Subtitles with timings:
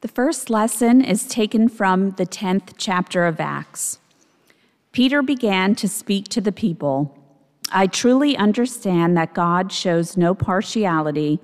[0.00, 3.98] The first lesson is taken from the 10th chapter of Acts.
[4.92, 7.18] Peter began to speak to the people.
[7.70, 11.38] I truly understand that God shows no partiality,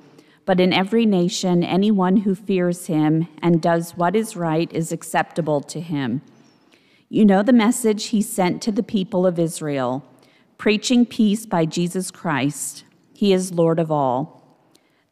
[0.47, 5.61] but in every nation, anyone who fears him and does what is right is acceptable
[5.61, 6.23] to him.
[7.11, 10.03] You know the message he sent to the people of Israel,
[10.57, 12.85] preaching peace by Jesus Christ.
[13.13, 14.43] He is Lord of all.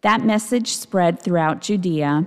[0.00, 2.26] That message spread throughout Judea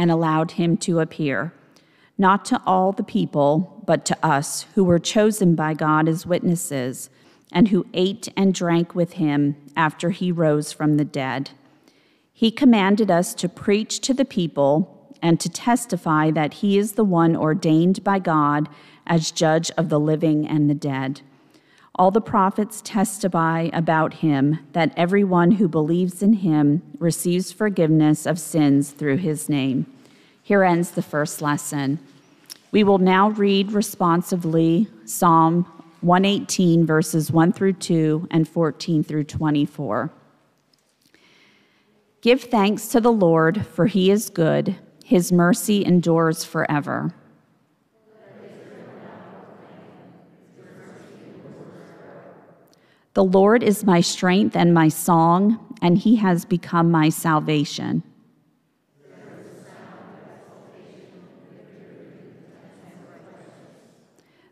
[0.00, 1.52] and allowed him to appear,
[2.16, 7.10] not to all the people, but to us who were chosen by God as witnesses,
[7.52, 11.50] and who ate and drank with him after he rose from the dead.
[12.32, 17.04] He commanded us to preach to the people and to testify that he is the
[17.04, 18.70] one ordained by God
[19.06, 21.20] as judge of the living and the dead.
[22.00, 28.38] All the prophets testify about him that everyone who believes in him receives forgiveness of
[28.38, 29.84] sins through his name.
[30.42, 31.98] Here ends the first lesson.
[32.72, 35.64] We will now read responsively Psalm
[36.00, 40.10] 118, verses 1 through 2 and 14 through 24.
[42.22, 47.14] Give thanks to the Lord, for he is good, his mercy endures forever.
[53.20, 58.02] The Lord is my strength and my song, and he has become my salvation.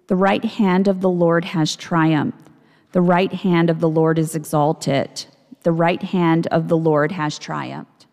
[0.09, 2.47] The right hand of the Lord has triumphed.
[2.93, 5.25] The right hand of the Lord is exalted.
[5.63, 8.05] The right hand of the Lord has triumphed.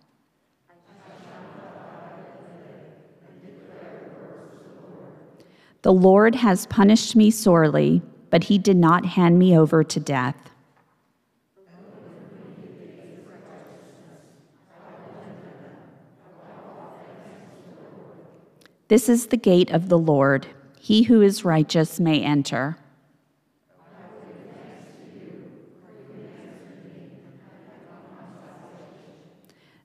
[5.81, 8.01] The Lord has punished me sorely
[8.35, 10.35] but he did not hand me over to death.
[18.89, 20.47] This is the gate of the Lord.
[20.77, 22.77] He who is righteous may enter.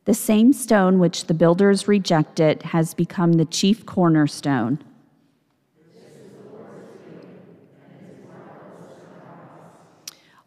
[0.07, 4.83] The same stone which the builders rejected has become the chief cornerstone.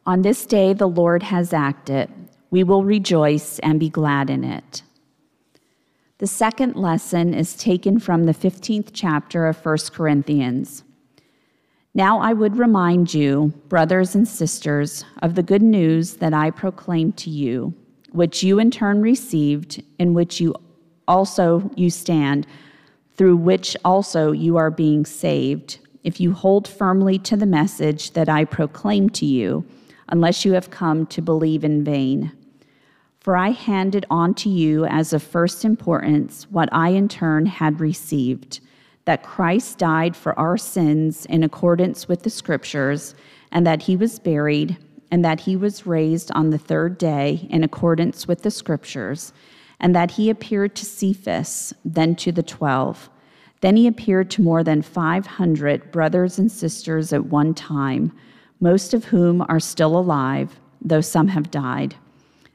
[0.06, 2.10] On this day the Lord has acted.
[2.52, 4.84] We will rejoice and be glad in it.
[6.18, 10.84] The second lesson is taken from the 15th chapter of 1 Corinthians.
[11.94, 17.16] Now I would remind you, brothers and sisters, of the good news that I proclaimed
[17.18, 17.74] to you,
[18.12, 20.54] which you in turn received, in which you
[21.08, 22.46] also you stand,
[23.16, 28.28] through which also you are being saved, if you hold firmly to the message that
[28.28, 29.66] I proclaimed to you
[30.10, 32.32] unless you have come to believe in vain.
[33.20, 37.80] For I handed on to you as of first importance what I in turn had
[37.80, 38.60] received
[39.06, 43.16] that Christ died for our sins in accordance with the Scriptures,
[43.52, 44.78] and that he was buried,
[45.12, 49.34] and that he was raised on the third day in accordance with the Scriptures,
[49.80, 53.10] and that he appeared to Cephas, then to the twelve.
[53.62, 58.12] Then he appeared to more than 500 brothers and sisters at one time
[58.64, 61.96] most of whom are still alive, though some have died.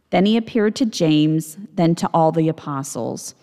[0.08, 3.34] Then he appeared to James, then to all the apostles.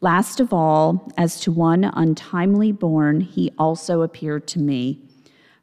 [0.00, 5.00] Last of all, as to one untimely born, he also appeared to me.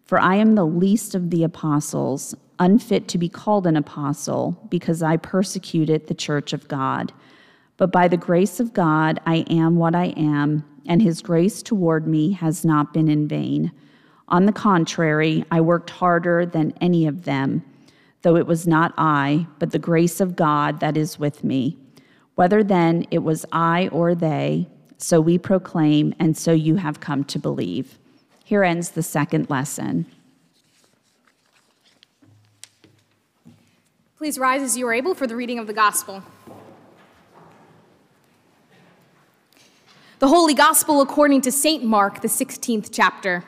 [0.04, 5.02] For I am the least of the apostles, unfit to be called an apostle, because
[5.02, 7.14] I persecuted the church of God.
[7.78, 12.08] But by the grace of God, I am what I am, and his grace toward
[12.08, 13.72] me has not been in vain.
[14.32, 17.64] On the contrary, I worked harder than any of them,
[18.22, 21.78] though it was not I, but the grace of God that is with me.
[22.36, 27.26] Whether then it was I or they, so we proclaim, and so you have come
[27.26, 28.00] to believe.
[28.46, 30.06] Here ends the second lesson.
[34.18, 36.24] Please rise as you are able for the reading of the gospel.
[40.20, 41.84] The Holy Gospel according to St.
[41.84, 43.44] Mark, the 16th chapter.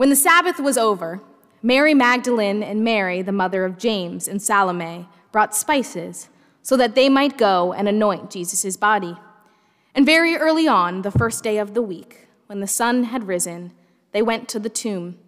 [0.00, 1.20] When the Sabbath was over,
[1.62, 6.30] Mary Magdalene and Mary, the mother of James and Salome, brought spices
[6.62, 9.14] so that they might go and anoint Jesus' body.
[9.94, 13.72] And very early on, the first day of the week, when the sun had risen,
[14.12, 15.18] they went to the tomb.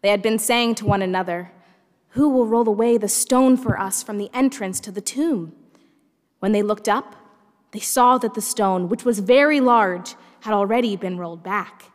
[0.00, 1.52] They had been saying to one another,
[2.12, 5.52] Who will roll away the stone for us from the entrance to the tomb?
[6.38, 7.14] When they looked up,
[7.72, 11.92] they saw that the stone, which was very large, had already been rolled back.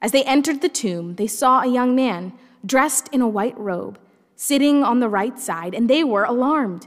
[0.00, 2.32] As they entered the tomb, they saw a young man
[2.64, 3.98] dressed in a white robe
[4.36, 6.86] sitting on the right side, and they were alarmed.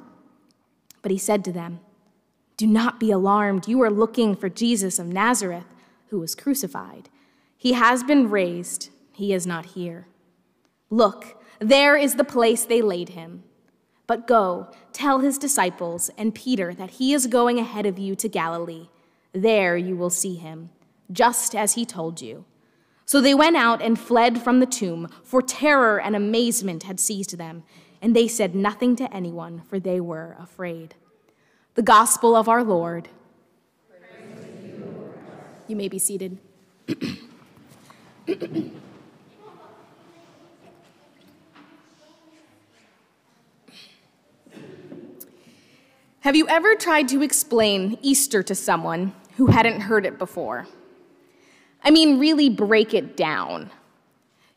[1.02, 1.80] But he said to them,
[2.58, 3.68] Do not be alarmed.
[3.68, 5.66] You are looking for Jesus of Nazareth,
[6.10, 7.10] who was crucified.
[7.58, 10.08] He has been raised, he is not here.
[10.90, 13.44] Look, there is the place they laid him.
[14.06, 18.30] But go, tell his disciples and Peter that he is going ahead of you to
[18.30, 18.88] Galilee.
[19.34, 20.70] There you will see him,
[21.12, 22.46] just as he told you.
[23.08, 27.38] So they went out and fled from the tomb, for terror and amazement had seized
[27.38, 27.64] them,
[28.02, 30.94] and they said nothing to anyone, for they were afraid.
[31.76, 33.08] The gospel of our Lord.
[35.70, 36.38] You may be seated.
[46.20, 50.68] Have you ever tried to explain Easter to someone who hadn't heard it before?
[51.84, 53.72] I mean, really break it down.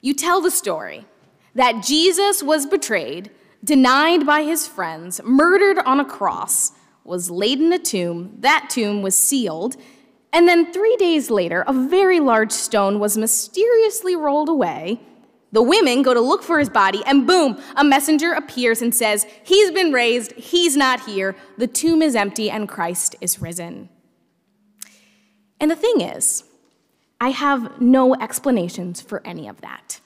[0.00, 1.06] You tell the story
[1.54, 3.30] that Jesus was betrayed,
[3.62, 6.72] denied by his friends, murdered on a cross,
[7.04, 9.76] was laid in a tomb, that tomb was sealed,
[10.32, 15.00] and then three days later, a very large stone was mysteriously rolled away.
[15.52, 19.26] The women go to look for his body, and boom, a messenger appears and says,
[19.42, 23.88] He's been raised, he's not here, the tomb is empty, and Christ is risen.
[25.58, 26.44] And the thing is,
[27.20, 30.00] I have no explanations for any of that.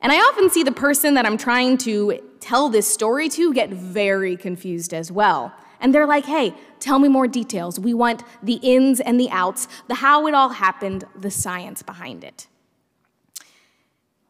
[0.00, 3.70] And I often see the person that I'm trying to tell this story to get
[3.70, 5.52] very confused as well.
[5.80, 7.80] And they're like, hey, tell me more details.
[7.80, 12.22] We want the ins and the outs, the how it all happened, the science behind
[12.22, 12.46] it.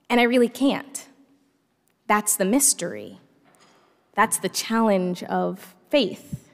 [0.09, 1.07] And I really can't.
[2.07, 3.19] That's the mystery.
[4.15, 6.49] That's the challenge of faith.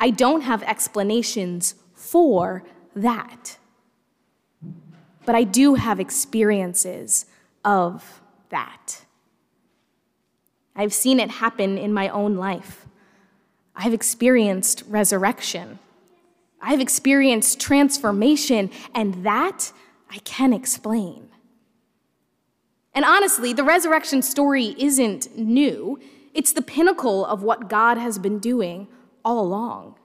[0.00, 2.64] I don't have explanations for
[2.94, 3.58] that
[5.28, 7.26] but I do have experiences
[7.62, 9.04] of that.
[10.74, 12.86] I've seen it happen in my own life.
[13.76, 15.80] I've experienced resurrection.
[16.62, 19.70] I've experienced transformation, and that
[20.10, 21.28] I can explain.
[22.94, 26.00] And honestly, the resurrection story isn't new.
[26.32, 28.88] It's the pinnacle of what God has been doing
[29.26, 29.96] all along.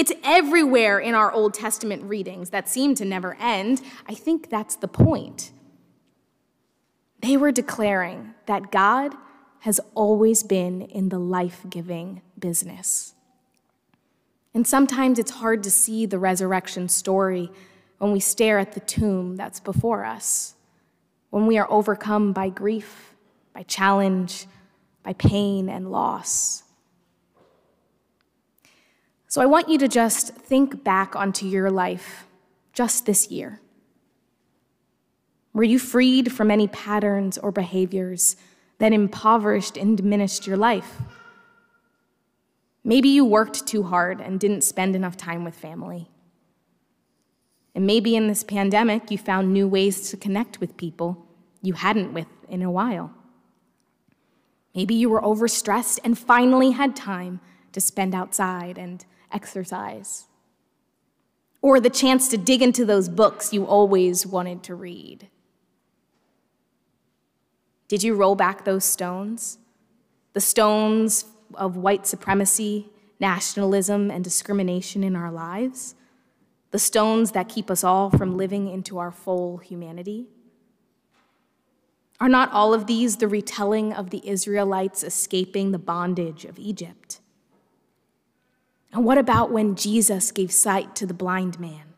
[0.00, 3.82] It's everywhere in our Old Testament readings that seem to never end.
[4.08, 5.52] I think that's the point.
[7.20, 9.12] They were declaring that God
[9.58, 13.12] has always been in the life giving business.
[14.54, 17.50] And sometimes it's hard to see the resurrection story
[17.98, 20.54] when we stare at the tomb that's before us,
[21.28, 23.14] when we are overcome by grief,
[23.52, 24.46] by challenge,
[25.02, 26.62] by pain and loss.
[29.30, 32.26] So I want you to just think back onto your life
[32.72, 33.60] just this year.
[35.52, 38.34] Were you freed from any patterns or behaviors
[38.78, 40.96] that impoverished and diminished your life?
[42.82, 46.08] Maybe you worked too hard and didn't spend enough time with family.
[47.76, 51.24] And maybe in this pandemic, you found new ways to connect with people
[51.62, 53.14] you hadn't with in a while.
[54.74, 57.38] Maybe you were overstressed and finally had time
[57.70, 60.26] to spend outside and exercise,
[61.62, 65.28] or the chance to dig into those books you always wanted to read.
[67.88, 69.58] Did you roll back those stones?
[70.32, 75.96] The stones of white supremacy, nationalism, and discrimination in our lives?
[76.70, 80.28] The stones that keep us all from living into our full humanity?
[82.20, 87.19] Are not all of these the retelling of the Israelites escaping the bondage of Egypt?
[88.92, 91.94] And what about when Jesus gave sight to the blind man?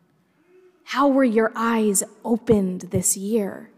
[0.85, 3.71] How were your eyes opened this year?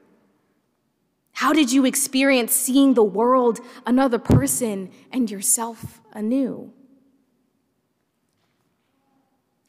[1.34, 6.74] How did you experience seeing the world, another person, and yourself anew?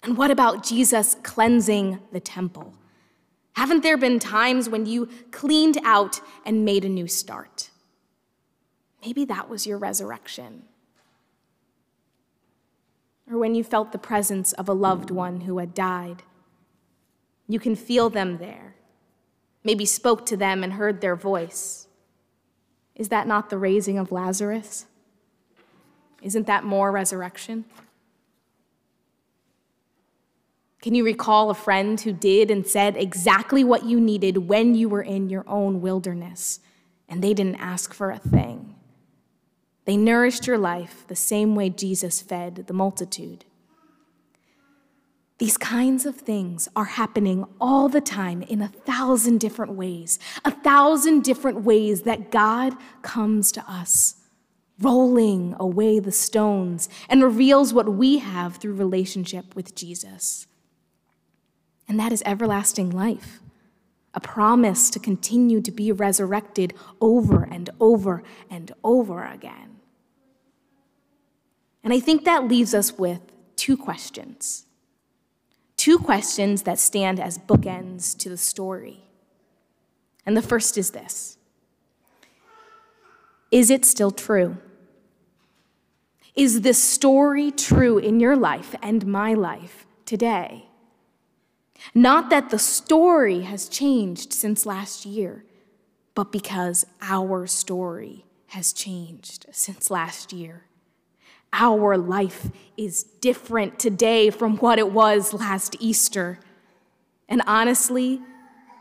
[0.03, 2.75] And what about Jesus cleansing the temple?
[3.55, 7.71] Haven't there been times when you cleaned out and made a new start?
[9.05, 10.65] Maybe that was your resurrection
[13.31, 16.23] or when you felt the presence of a loved one who had died.
[17.49, 18.77] You can feel them there,
[19.65, 21.89] maybe spoke to them and heard their voice.
[22.95, 24.87] Is that not the raising of Lazarus?
[26.23, 27.65] Isn't that more resurrection?
[30.81, 34.89] Can you recall a friend who did and said exactly what you needed when you
[34.89, 36.61] were in your own wilderness
[37.09, 38.76] and they didn't ask for a thing?
[39.87, 43.45] They nourished your life the same way Jesus fed the multitude.
[45.39, 50.51] These kinds of things are happening all the time in a thousand different ways, a
[50.51, 54.17] thousand different ways that God comes to us,
[54.81, 60.47] rolling away the stones and reveals what we have through relationship with Jesus.
[61.87, 63.41] And that is everlasting life,
[64.15, 69.76] a promise to continue to be resurrected over and over and over again.
[71.87, 73.21] And I think that leaves us with
[73.55, 74.67] two questions
[75.77, 79.05] two questions that stand as bookends to the story.
[80.27, 81.39] And the first is this
[83.53, 84.57] Is it still true?
[86.35, 90.67] Is this story true in your life and my life today?
[91.95, 95.45] Not that the story has changed since last year,
[96.17, 100.65] but because our story has changed since last year.
[101.53, 106.39] Our life is different today from what it was last Easter.
[107.29, 108.21] And honestly,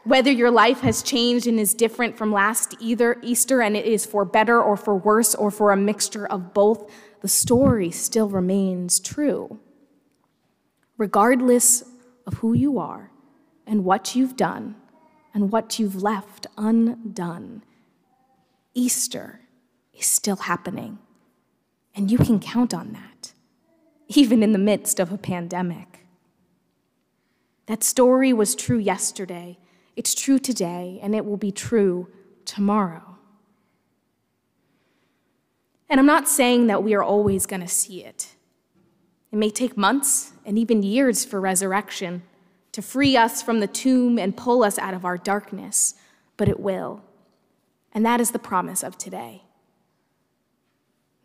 [0.03, 4.05] whether your life has changed and is different from last either Easter and it is
[4.05, 6.91] for better or for worse or for a mixture of both,
[7.21, 9.59] the story still remains true.
[10.97, 11.83] Regardless
[12.27, 13.09] of who you are
[13.65, 14.75] and what you've done
[15.33, 17.63] and what you've left undone,
[18.75, 19.41] Easter
[19.93, 20.99] is still happening.
[21.95, 23.31] And you can count on that,
[24.07, 26.05] even in the midst of a pandemic.
[27.67, 29.57] That story was true yesterday,
[29.95, 32.09] it's true today, and it will be true
[32.43, 33.17] tomorrow.
[35.89, 38.35] And I'm not saying that we are always going to see it.
[39.31, 42.23] It may take months and even years for resurrection
[42.73, 45.95] to free us from the tomb and pull us out of our darkness,
[46.35, 47.03] but it will.
[47.93, 49.44] And that is the promise of today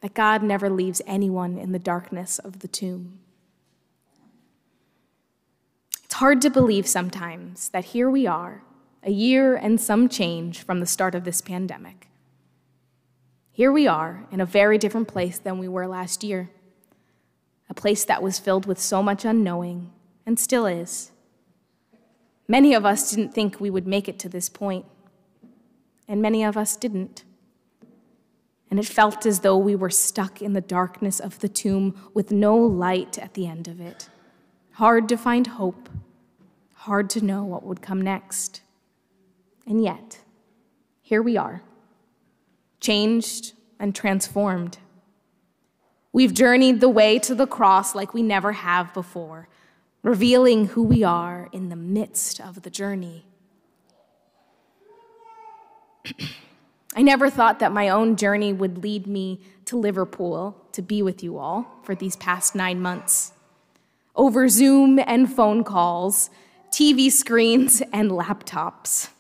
[0.01, 3.19] that God never leaves anyone in the darkness of the tomb.
[6.05, 8.63] It's hard to believe sometimes that here we are,
[9.03, 12.09] a year and some change from the start of this pandemic.
[13.53, 16.51] Here we are in a very different place than we were last year,
[17.69, 19.93] a place that was filled with so much unknowing
[20.27, 21.11] and still is.
[22.49, 24.87] Many of us didn't think we would make it to this point,
[26.09, 27.23] and many of us didn't
[28.71, 32.31] and it felt as though we were stuck in the darkness of the tomb with
[32.31, 34.09] no light at the end of it.
[34.75, 35.89] Hard to find hope,
[36.75, 38.61] hard to know what would come next.
[39.67, 40.21] And yet,
[41.03, 41.63] here we are,
[42.79, 44.79] changed and transformed.
[46.13, 49.49] We've journeyed the way to the cross like we never have before,
[50.03, 53.25] revealing who we are in the midst of the journey.
[56.95, 61.23] I never thought that my own journey would lead me to Liverpool to be with
[61.23, 63.33] you all for these past nine months.
[64.17, 66.31] Over Zoom and phone calls,
[66.71, 69.11] TV screens, and laptops.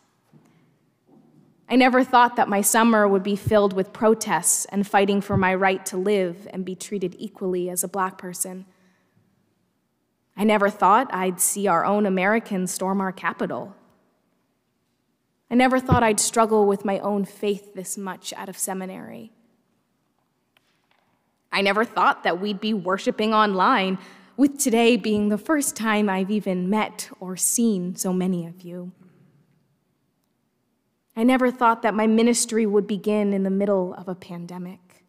[1.69, 5.55] I never thought that my summer would be filled with protests and fighting for my
[5.55, 8.67] right to live and be treated equally as a black person.
[10.37, 13.77] I never thought I'd see our own Americans storm our capital
[15.51, 19.33] I never thought I'd struggle with my own faith this much out of seminary.
[21.51, 23.99] I never thought that we'd be worshiping online,
[24.37, 28.93] with today being the first time I've even met or seen so many of you.
[31.17, 35.05] I never thought that my ministry would begin in the middle of a pandemic.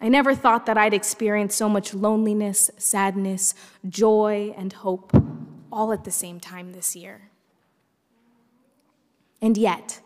[0.00, 3.54] I never thought that I'd experience so much loneliness, sadness,
[3.88, 5.12] joy, and hope
[5.72, 7.30] all at the same time this year.
[9.40, 10.00] And yet,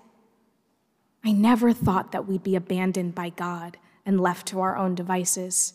[1.25, 5.75] I never thought that we'd be abandoned by God and left to our own devices.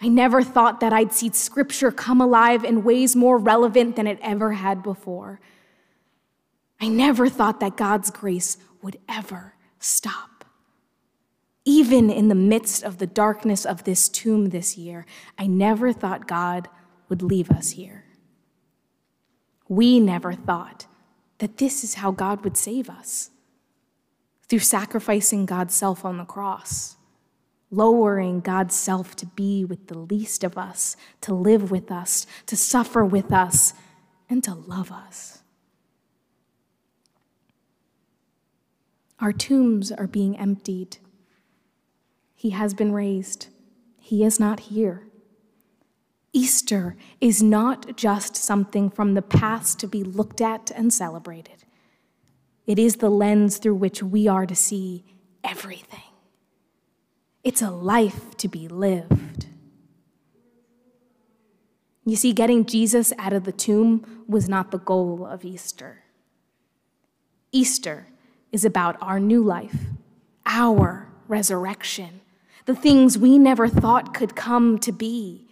[0.00, 4.18] I never thought that I'd see Scripture come alive in ways more relevant than it
[4.22, 5.40] ever had before.
[6.80, 10.44] I never thought that God's grace would ever stop.
[11.64, 15.04] Even in the midst of the darkness of this tomb this year,
[15.36, 16.68] I never thought God
[17.08, 18.04] would leave us here.
[19.68, 20.86] We never thought
[21.38, 23.30] that this is how God would save us
[24.48, 26.96] through sacrificing God's self on the cross,
[27.70, 32.56] lowering God's self to be with the least of us, to live with us, to
[32.56, 33.74] suffer with us,
[34.28, 35.42] and to love us.
[39.20, 40.98] Our tombs are being emptied.
[42.34, 43.48] He has been raised.
[43.98, 45.07] He is not here.
[46.32, 51.64] Easter is not just something from the past to be looked at and celebrated.
[52.66, 55.04] It is the lens through which we are to see
[55.42, 56.00] everything.
[57.42, 59.46] It's a life to be lived.
[62.04, 66.04] You see, getting Jesus out of the tomb was not the goal of Easter.
[67.52, 68.08] Easter
[68.52, 69.86] is about our new life,
[70.44, 72.20] our resurrection,
[72.66, 75.47] the things we never thought could come to be.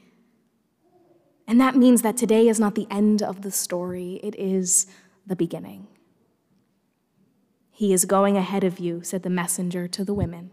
[1.47, 4.87] And that means that today is not the end of the story, it is
[5.27, 5.87] the beginning.
[7.71, 10.51] He is going ahead of you, said the messenger to the women.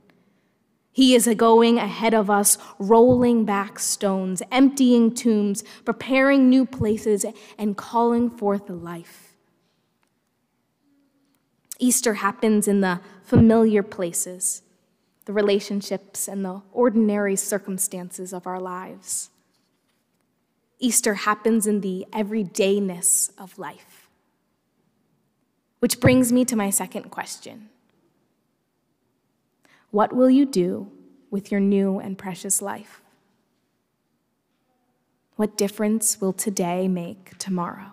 [0.91, 7.25] He is going ahead of us, rolling back stones, emptying tombs, preparing new places,
[7.57, 9.33] and calling forth life.
[11.79, 14.61] Easter happens in the familiar places,
[15.25, 19.31] the relationships, and the ordinary circumstances of our lives.
[20.83, 24.09] Easter happens in the everydayness of life.
[25.79, 27.69] Which brings me to my second question
[29.91, 30.91] what will you do
[31.31, 32.99] with your new and precious life?
[35.37, 37.91] What difference will today make tomorrow?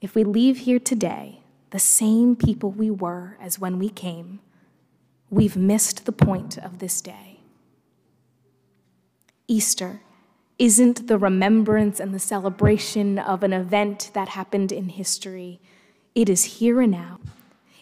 [0.00, 4.40] If we leave here today the same people we were as when we came,
[5.30, 7.37] we've missed the point of this day.
[9.48, 10.02] Easter
[10.58, 15.60] isn't the remembrance and the celebration of an event that happened in history,
[16.14, 17.18] it is here and now.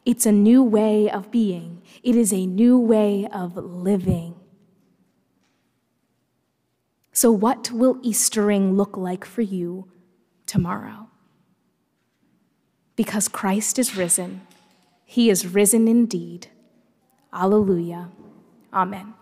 [0.05, 4.37] It's a new way of being, it is a new way of living.
[7.13, 9.91] So, what will Eastering look like for you
[10.45, 11.09] tomorrow?
[12.95, 14.47] Because Christ is risen,
[15.05, 16.49] he is risen indeed.
[17.33, 18.11] Alleluia.
[18.73, 19.15] Amen.